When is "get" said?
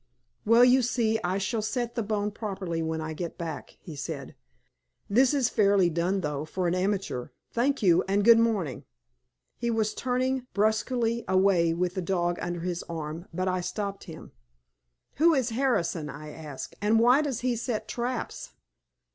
3.13-3.37